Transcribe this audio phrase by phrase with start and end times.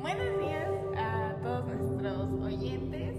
[0.00, 3.16] Buenos días a todos nuestros oyentes.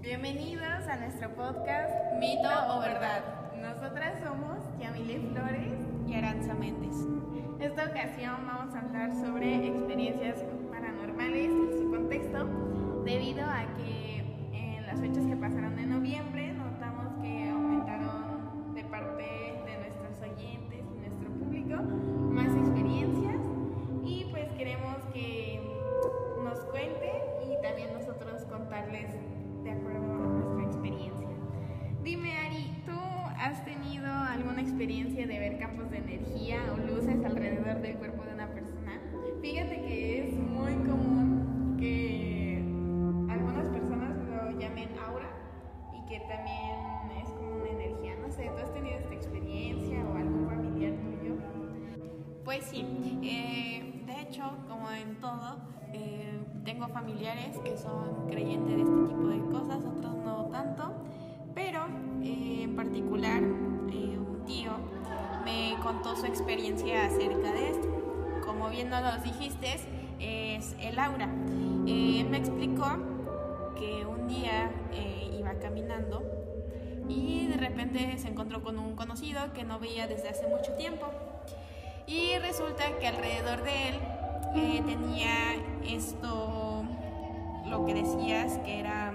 [0.00, 3.22] Bienvenidos a nuestro podcast Mito o Verdad.
[3.60, 5.74] Nosotras somos Yamile Flores.
[6.06, 6.94] Y Aranza Méndez.
[7.58, 12.44] Esta ocasión vamos a hablar sobre experiencias paranormales y su contexto,
[13.04, 14.22] debido a que
[14.52, 16.33] en las fechas que pasaron de noviembre
[26.90, 29.10] y también nosotros contarles
[29.62, 31.28] de acuerdo a nuestra experiencia.
[32.02, 32.92] Dime Ari, ¿tú
[33.38, 38.34] has tenido alguna experiencia de ver campos de energía o luces alrededor del cuerpo de
[38.34, 39.00] una persona?
[39.40, 42.62] Fíjate que es muy común que
[43.30, 45.30] algunas personas lo llamen aura
[45.94, 46.93] y que también
[52.54, 52.86] Pues sí,
[53.24, 55.56] eh, de hecho, como en todo,
[55.92, 60.92] eh, tengo familiares que son creyentes de este tipo de cosas, otros no tanto,
[61.52, 61.80] pero
[62.22, 64.70] eh, en particular eh, un tío
[65.44, 67.88] me contó su experiencia acerca de esto.
[68.46, 69.74] Como bien nos dijiste,
[70.20, 71.28] es el aura.
[71.88, 72.86] Eh, él me explicó
[73.76, 76.22] que un día eh, iba caminando
[77.08, 81.06] y de repente se encontró con un conocido que no veía desde hace mucho tiempo.
[82.56, 83.94] Resulta que alrededor de él
[84.54, 86.84] eh, tenía esto,
[87.66, 89.12] lo que decías, que era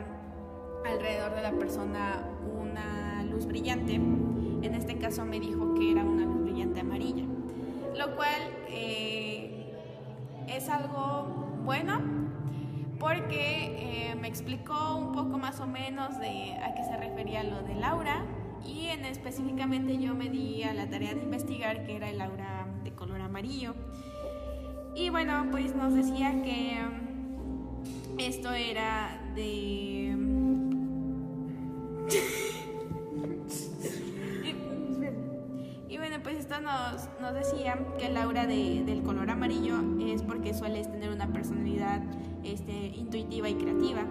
[0.86, 2.22] alrededor de la persona
[2.60, 3.94] una luz brillante.
[3.94, 7.24] En este caso me dijo que era una luz brillante amarilla,
[7.96, 9.74] lo cual eh,
[10.50, 12.02] es algo bueno
[13.00, 17.62] porque eh, me explicó un poco más o menos de a qué se refería lo
[17.62, 18.26] del aura
[18.66, 22.68] y en específicamente yo me di a la tarea de investigar qué era el aura
[22.84, 23.76] de color amarillo.
[24.96, 30.16] Y bueno, pues nos decía que mm, esto era de...
[35.90, 40.22] y bueno, pues esto nos, nos decía que el aura de- del color amarillo es
[40.24, 42.02] porque sueles tener una personalidad
[42.44, 44.02] este, intuitiva y creativa.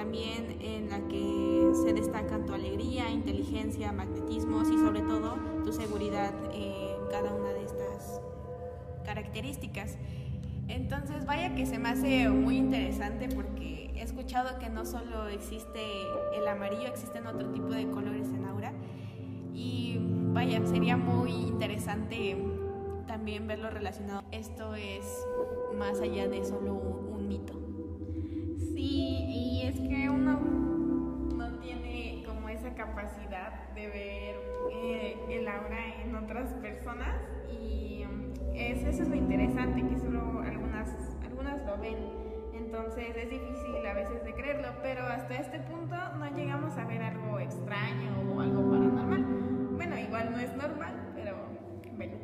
[0.00, 6.32] También en la que se destacan tu alegría, inteligencia, magnetismos y sobre todo tu seguridad
[6.54, 8.22] en cada una de estas
[9.04, 9.98] características.
[10.68, 15.82] Entonces, vaya que se me hace muy interesante porque he escuchado que no solo existe
[16.34, 18.72] el amarillo, existen otro tipo de colores en aura.
[19.52, 19.98] Y
[20.32, 22.38] vaya, sería muy interesante
[23.06, 24.22] también verlo relacionado.
[24.32, 25.26] Esto es
[25.78, 27.59] más allá de solo un mito.
[29.70, 30.36] Es que uno
[31.36, 34.34] no tiene como esa capacidad de ver
[34.72, 37.14] eh, el aura en otras personas
[37.48, 40.90] y mm, es, eso es lo interesante, que solo algunas,
[41.22, 41.98] algunas lo ven.
[42.52, 47.02] Entonces es difícil a veces de creerlo, pero hasta este punto no llegamos a ver
[47.02, 49.24] algo extraño o algo paranormal.
[49.76, 51.36] Bueno, igual no es normal, pero
[51.96, 52.16] bueno.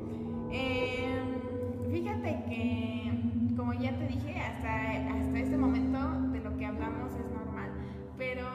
[0.50, 1.22] Eh,
[1.92, 3.12] fíjate que,
[3.56, 5.75] como ya te dije, hasta, hasta este momento
[8.18, 8.46] pero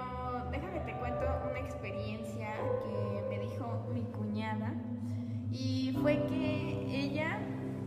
[0.51, 4.73] déjame te cuento una experiencia que me dijo mi cuñada.
[5.51, 7.39] Y fue que ella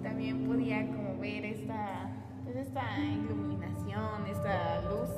[0.03, 2.11] también podía como ver esta,
[2.45, 5.11] pues esta iluminación, esta luz.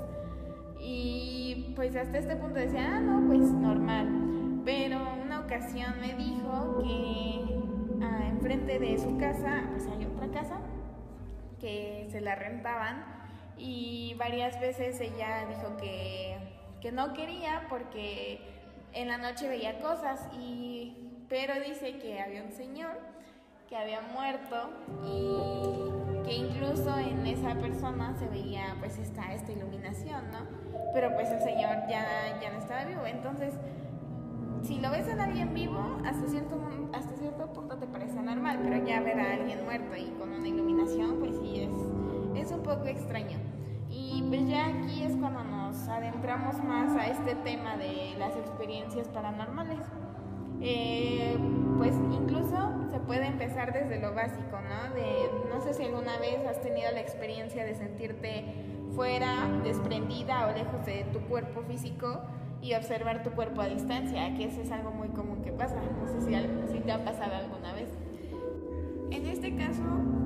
[0.80, 4.62] Y pues hasta este punto decía, ah, no, pues normal.
[4.64, 7.58] Pero una ocasión me dijo que
[8.02, 10.60] ah, enfrente de su casa, pues hay otra casa
[11.60, 13.15] que se la rentaban
[13.58, 16.36] y varias veces ella dijo que,
[16.80, 18.40] que no quería porque
[18.92, 20.96] en la noche veía cosas y
[21.28, 22.98] pero dice que había un señor
[23.68, 24.70] que había muerto
[25.04, 30.38] y que incluso en esa persona se veía pues esta, esta iluminación, ¿no?
[30.92, 33.54] Pero pues el señor ya, ya no estaba vivo, entonces
[34.62, 36.60] si lo ves a alguien vivo, hasta cierto,
[36.92, 40.48] hasta cierto punto te parece normal, pero ya ver a alguien muerto y con una
[40.48, 41.95] iluminación, pues sí es,
[42.36, 43.38] es un poco extraño.
[43.90, 49.08] Y pues ya aquí es cuando nos adentramos más a este tema de las experiencias
[49.08, 49.80] paranormales.
[50.60, 51.36] Eh,
[51.76, 52.56] pues incluso
[52.90, 54.94] se puede empezar desde lo básico, ¿no?
[54.94, 58.44] De, no sé si alguna vez has tenido la experiencia de sentirte
[58.94, 62.22] fuera, desprendida o lejos de tu cuerpo físico
[62.62, 65.76] y observar tu cuerpo a distancia, que eso es algo muy común que pasa.
[65.76, 67.90] No sé si, si te ha pasado alguna vez.
[69.10, 69.82] En este caso,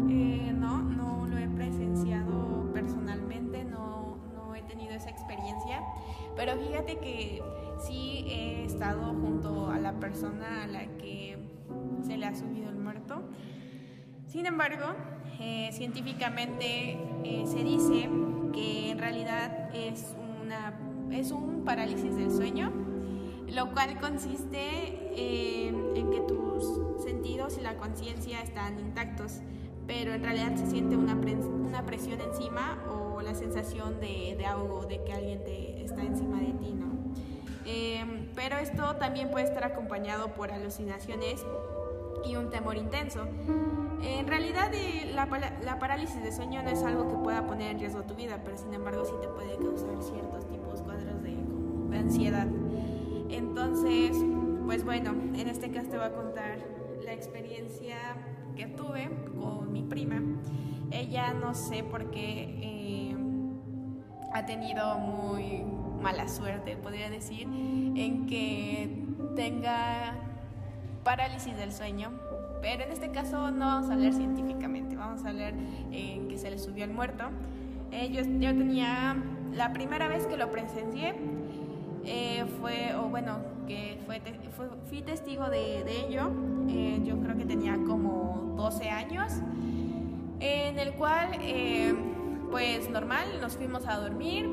[0.09, 5.83] eh, no, no lo he presenciado personalmente, no, no he tenido esa experiencia,
[6.37, 7.43] pero fíjate que
[7.79, 11.39] sí he estado junto a la persona a la que
[12.07, 13.23] se le ha subido el muerto.
[14.27, 14.87] Sin embargo,
[15.41, 18.09] eh, científicamente eh, se dice
[18.53, 20.75] que en realidad es, una,
[21.11, 22.73] es un parálisis del sueño,
[23.51, 29.41] lo cual consiste en que tus sentidos y la conciencia están intactos,
[29.87, 34.47] pero en realidad se siente una, una presión encima o la sensación de, de
[34.89, 36.87] de que alguien te está encima de ti, ¿no?
[37.67, 41.45] Eh, pero esto también puede estar acompañado por alucinaciones
[42.25, 43.27] y un temor intenso.
[44.03, 45.27] En realidad eh, la,
[45.63, 48.57] la, parálisis de sueño no es algo que pueda poner en riesgo tu vida, pero
[48.57, 51.37] sin embargo sí te puede causar ciertos tipos, cuadros de,
[51.91, 52.47] de ansiedad.
[53.31, 54.17] Entonces,
[54.67, 56.59] pues bueno, en este caso te voy a contar
[57.05, 57.97] la experiencia
[58.57, 60.21] que tuve con mi prima.
[60.91, 63.17] Ella no sé por qué eh,
[64.33, 65.65] ha tenido muy
[66.01, 69.07] mala suerte, podría decir, en que
[69.37, 70.15] tenga
[71.05, 72.11] parálisis del sueño.
[72.63, 75.55] Pero en este caso no vamos a hablar científicamente, vamos a hablar
[75.91, 77.25] en que se le subió el muerto.
[77.91, 79.17] Eh, yo, tenía,
[79.53, 81.15] la primera vez que lo presencié,
[82.05, 84.21] eh, fue, o bueno, que fue,
[84.89, 86.31] fui testigo de, ello,
[86.69, 89.33] eh, yo creo que tenía como 12 años,
[90.41, 91.31] en el cual,
[92.51, 94.49] pues normal, nos fuimos a dormir,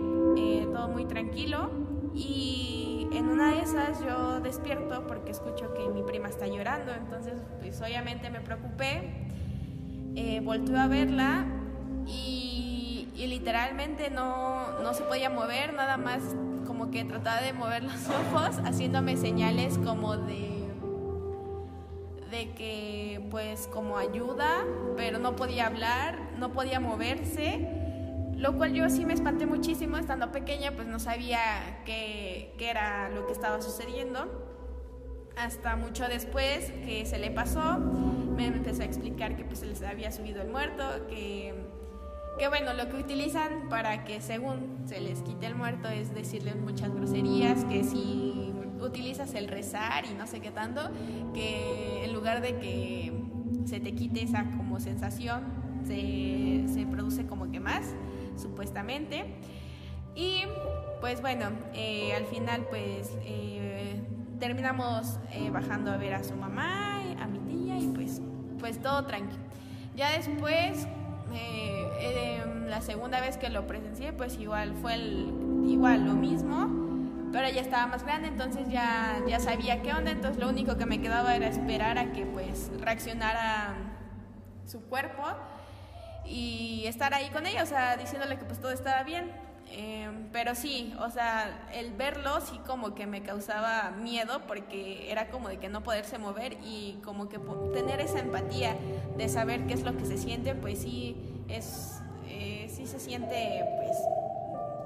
[0.73, 1.69] todo muy tranquilo
[2.13, 7.41] y en una de esas yo despierto porque escucho que mi prima está llorando, entonces
[7.59, 9.27] pues obviamente me preocupé,
[10.15, 11.45] eh, volteo a verla
[12.05, 16.21] y, y literalmente no, no se podía mover, nada más
[16.67, 20.55] como que trataba de mover los ojos haciéndome señales como de
[22.29, 24.65] de que pues como ayuda,
[24.97, 27.65] pero no podía hablar, no podía moverse
[28.37, 33.09] lo cual yo sí me espanté muchísimo, estando pequeña, pues no sabía qué, qué, era
[33.09, 34.45] lo que estaba sucediendo.
[35.35, 39.81] Hasta mucho después que se le pasó, me empezó a explicar que pues se les
[39.81, 41.55] había subido el muerto, que,
[42.37, 46.55] que bueno, lo que utilizan para que según se les quite el muerto es decirles
[46.55, 50.81] muchas groserías, que si utilizas el rezar y no sé qué tanto,
[51.33, 53.13] que en lugar de que
[53.65, 55.43] se te quite esa como sensación,
[55.85, 57.85] se, se produce como que más
[58.35, 59.25] supuestamente.
[60.15, 60.43] Y
[60.99, 64.01] pues bueno, eh, al final pues eh,
[64.39, 68.21] terminamos eh, bajando a ver a su mamá, a mi tía y pues,
[68.59, 69.43] pues todo tranquilo.
[69.95, 70.87] Ya después,
[72.77, 76.69] la segunda vez que lo presencié, pues igual fue el, igual lo mismo,
[77.31, 80.85] pero ya estaba más grande, entonces ya, ya sabía qué onda, entonces lo único que
[80.85, 83.75] me quedaba era esperar a que pues reaccionara
[84.67, 85.23] su cuerpo
[86.23, 89.46] y estar ahí con ella, o sea, diciéndole que pues todo estaba bien.
[89.71, 95.29] Em, pero sí, o sea, el verlo sí como que me causaba miedo porque era
[95.29, 97.37] como de que no poderse mover y como que
[97.73, 98.75] tener esa empatía
[99.17, 101.17] de saber qué es lo que se siente, pues sí
[101.49, 103.97] es, eh, sí se siente pues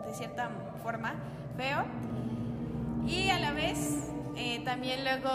[0.07, 0.49] de cierta
[0.81, 1.15] forma
[1.55, 1.85] feo.
[3.07, 5.29] Y a la vez eh, también luego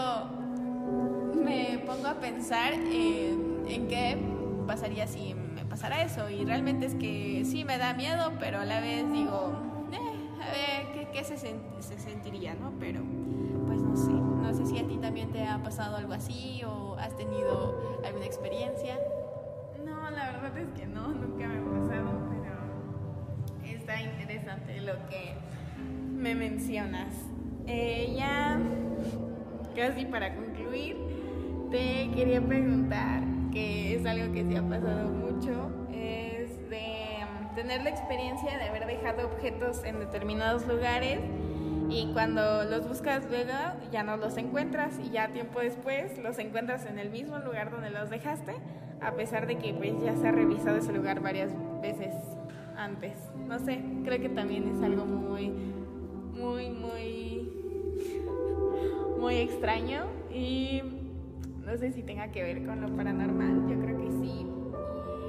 [1.35, 4.17] me pongo a pensar en qué
[4.67, 5.35] pasaría si
[5.77, 6.27] pasara eso.
[6.29, 9.53] Y realmente es que sí me da miedo, pero a la vez digo,
[9.91, 12.73] eh, a ver, ¿qué, se, se, sentiría, no?
[12.79, 13.01] Pero,
[13.67, 14.11] pues no sé.
[14.11, 18.25] No sé si a ti también te ha pasado algo así o has tenido alguna
[18.25, 18.97] experiencia.
[19.85, 25.35] No, la verdad es que no, nunca me ha pasado, pero está interesante lo que
[26.11, 27.13] me mencionas.
[27.67, 28.59] Eh, ya,
[29.75, 30.97] casi para concluir,
[31.69, 33.21] te quería preguntar
[33.57, 38.85] es algo que se ha pasado mucho, es de um, tener la experiencia de haber
[38.85, 41.19] dejado objetos en determinados lugares
[41.89, 43.53] y cuando los buscas luego
[43.91, 47.89] ya no los encuentras y ya tiempo después los encuentras en el mismo lugar donde
[47.89, 48.53] los dejaste,
[49.01, 52.13] a pesar de que pues ya se ha revisado ese lugar varias veces
[52.75, 53.13] antes.
[53.47, 57.51] No sé, creo que también es algo muy, muy, muy,
[59.19, 60.83] muy extraño y
[61.67, 64.47] no sé si tenga que ver con lo paranormal, yo creo que sí.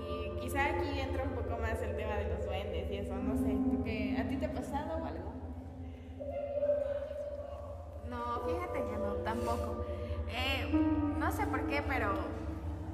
[0.09, 3.37] Y quizá aquí entra un poco más el tema de los duendes y eso, no
[3.37, 3.59] sé.
[4.21, 5.33] ¿A ti te ha pasado o algo?
[8.09, 9.85] No, fíjate que no, tampoco.
[10.31, 10.73] Eh,
[11.19, 12.13] no sé por qué, pero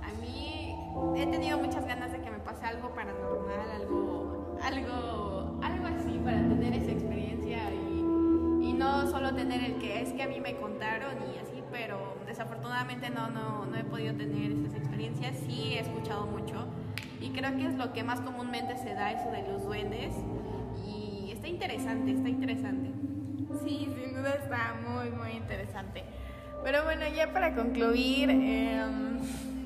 [0.02, 0.74] a mí
[1.14, 6.38] he tenido muchas ganas de que me pase algo paranormal, algo, algo, algo así para
[6.48, 10.22] tener esa experiencia y, y no solo tener el que es que
[12.44, 15.36] desafortunadamente no, no, no he podido tener esas experiencias.
[15.46, 16.66] Sí he escuchado mucho
[17.20, 20.12] y creo que es lo que más comúnmente se da, eso de los duendes.
[20.86, 22.90] Y está interesante, está interesante.
[23.64, 26.04] Sí, sin duda está muy, muy interesante.
[26.62, 29.18] Pero bueno, ya para concluir, em,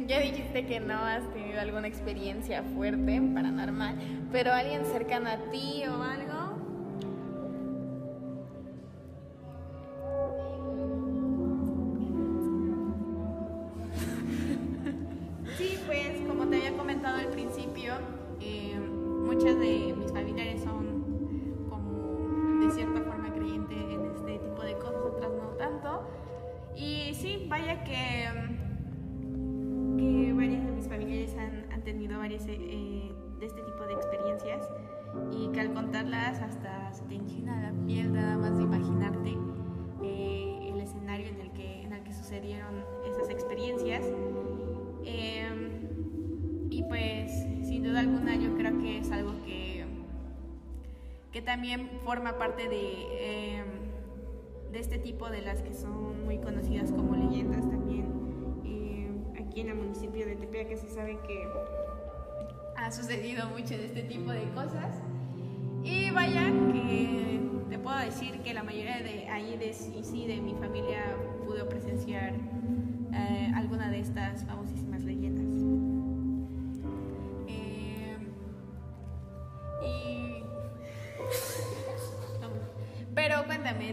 [0.07, 3.97] ya dijiste que no has tenido alguna experiencia fuerte, paranormal,
[4.31, 6.38] pero alguien cercano a ti o algo.
[51.49, 53.65] También forma parte de, eh,
[54.71, 58.05] de este tipo de las que son muy conocidas como leyendas también.
[58.67, 59.09] Eh,
[59.41, 61.49] aquí en el municipio de Tepeaca se sabe que
[62.77, 65.01] ha sucedido mucho de este tipo de cosas.
[65.83, 67.41] Y vaya que
[67.71, 72.35] te puedo decir que la mayoría de ahí de sí, de mi familia pudo presenciar
[73.15, 75.48] eh, alguna de estas famosísimas leyendas.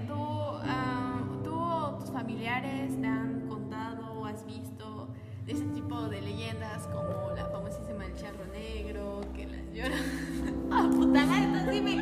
[0.02, 5.08] ¿Tú, ah, ¿tú o tus familiares te han contado o has visto
[5.46, 9.96] de ese tipo de leyendas como la famosísima del charro negro, que las llora?
[10.72, 11.95] ¡Ah, puta entonces sí me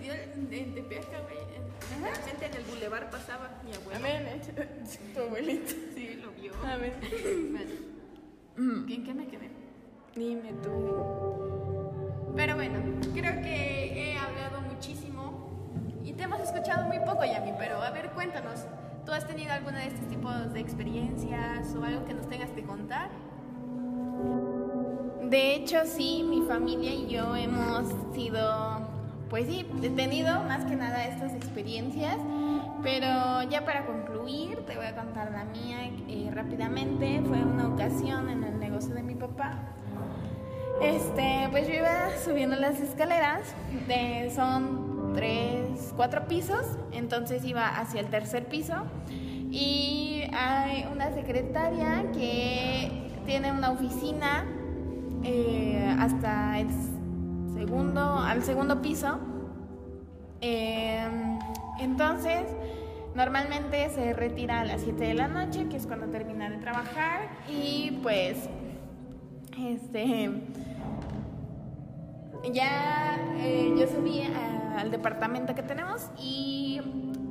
[0.00, 1.38] dio el- en Tepeaca, güey.
[1.56, 3.98] en- La gente en el bulevar pasaba, mi abuelo.
[3.98, 4.40] Amén,
[5.14, 5.72] tu abuelito.
[5.94, 6.52] Sí, lo vio.
[6.64, 6.92] Amén.
[8.56, 9.50] Bueno, ¿En qué me quedé?
[10.14, 12.32] Dime tú.
[12.36, 12.78] Pero bueno,
[13.14, 18.10] creo que he hablado muchísimo y te hemos escuchado muy poco, Yami, pero a ver,
[18.10, 18.64] cuéntanos.
[19.04, 22.62] ¿Tú has tenido alguna de estos tipos de experiencias o algo que nos tengas que
[22.62, 23.10] contar?
[25.28, 28.71] De hecho, sí, mi familia y yo hemos sido,
[29.32, 32.18] pues sí, he tenido más que nada estas experiencias,
[32.82, 37.22] pero ya para concluir, te voy a contar la mía eh, rápidamente.
[37.26, 39.54] Fue una ocasión en el negocio de mi papá.
[40.82, 43.54] Este, pues yo iba subiendo las escaleras,
[43.88, 48.74] de, son tres, cuatro pisos, entonces iba hacia el tercer piso
[49.50, 54.44] y hay una secretaria que tiene una oficina
[55.24, 56.60] eh, hasta
[57.54, 59.18] segundo, al segundo piso.
[60.40, 61.06] Eh,
[61.78, 62.42] entonces,
[63.14, 67.28] normalmente se retira a las 7 de la noche, que es cuando termina de trabajar,
[67.48, 68.48] y pues,
[69.58, 70.30] este,
[72.52, 74.22] ya eh, yo subí
[74.76, 76.80] al departamento que tenemos y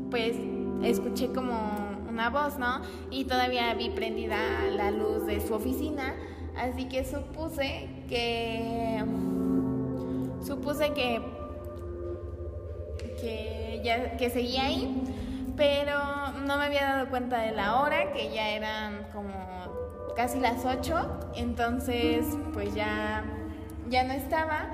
[0.09, 0.35] pues
[0.83, 1.57] escuché como
[2.07, 2.81] una voz, ¿no?
[3.09, 4.37] Y todavía vi prendida
[4.75, 6.13] la luz de su oficina,
[6.57, 9.03] así que supuse que
[10.51, 11.21] supuse que
[13.21, 15.01] que ya que seguía ahí,
[15.55, 15.97] pero
[16.45, 19.31] no me había dado cuenta de la hora, que ya eran como
[20.15, 23.23] casi las 8, entonces pues ya
[23.89, 24.71] ya no estaba.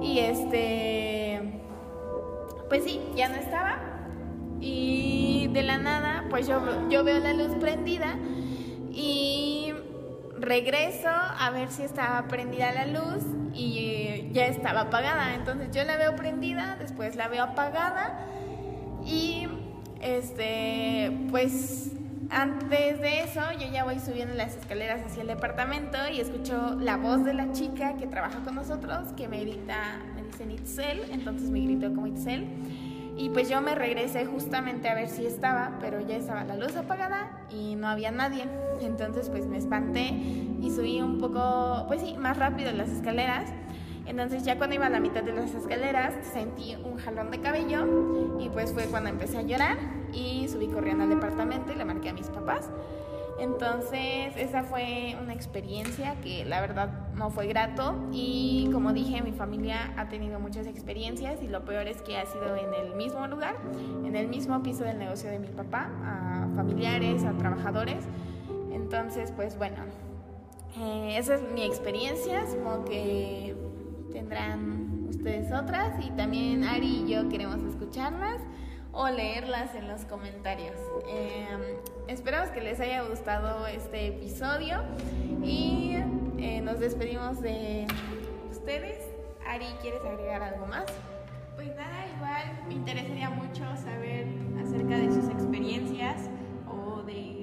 [0.00, 1.60] Y este
[2.68, 3.78] pues sí, ya no estaba.
[4.60, 8.16] Y de la nada pues yo, yo veo la luz prendida
[8.92, 9.69] y
[10.40, 15.34] regreso a ver si estaba prendida la luz y ya estaba apagada.
[15.34, 18.26] Entonces yo la veo prendida, después la veo apagada
[19.04, 19.48] y
[20.00, 21.92] este pues
[22.30, 26.96] antes de eso yo ya voy subiendo las escaleras hacia el departamento y escucho la
[26.96, 31.50] voz de la chica que trabaja con nosotros que me grita, me dice Itzel, entonces
[31.50, 32.46] me gritó como Itzel.
[33.16, 36.76] Y pues yo me regresé justamente a ver si estaba, pero ya estaba la luz
[36.76, 38.44] apagada y no había nadie.
[38.80, 43.50] Entonces pues me espanté y subí un poco, pues sí, más rápido las escaleras.
[44.06, 48.38] Entonces ya cuando iba a la mitad de las escaleras sentí un jalón de cabello
[48.40, 49.76] y pues fue cuando empecé a llorar
[50.12, 52.70] y subí corriendo al departamento y le marqué a mis papás.
[53.40, 57.94] Entonces esa fue una experiencia que la verdad no fue grato.
[58.12, 62.26] Y como dije mi familia ha tenido muchas experiencias y lo peor es que ha
[62.26, 63.56] sido en el mismo lugar,
[64.04, 68.04] en el mismo piso del negocio de mi papá, a familiares, a trabajadores.
[68.72, 69.78] Entonces pues bueno,
[70.78, 73.56] eh, esa es mi experiencia, supongo que
[74.12, 78.42] tendrán ustedes otras y también Ari y yo queremos escucharlas
[78.92, 80.76] o leerlas en los comentarios.
[81.08, 81.78] Eh,
[82.08, 84.82] esperamos que les haya gustado este episodio
[85.42, 85.96] y
[86.38, 87.86] eh, nos despedimos de
[88.50, 88.98] ustedes.
[89.46, 90.86] Ari, ¿quieres agregar algo más?
[91.54, 94.26] Pues nada, igual me interesaría mucho saber
[94.60, 96.30] acerca de sus experiencias
[96.66, 97.40] o de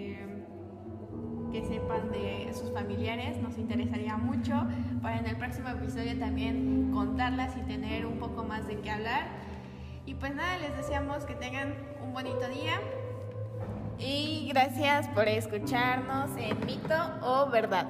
[1.52, 4.68] que sepan de sus familiares, nos interesaría mucho
[5.02, 9.28] para en el próximo episodio también contarlas y tener un poco más de qué hablar.
[10.08, 12.80] Y pues nada, les deseamos que tengan un bonito día.
[14.00, 17.88] Y gracias por escucharnos en Mito o Verdad.